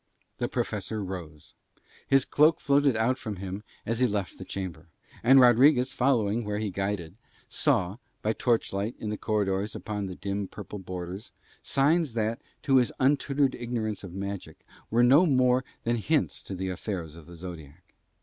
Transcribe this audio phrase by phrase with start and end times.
[0.39, 1.53] The Professor rose:
[2.07, 4.87] his cloak floated out from him as he left the chamber,
[5.21, 10.15] and Rodriguez following where he guided saw, by the torchlight in the corridors, upon the
[10.15, 11.19] dim purple border
[11.61, 16.69] signs that, to his untutored ignorance of magic, were no more than hints of the
[16.69, 17.83] affairs of the Zodiac.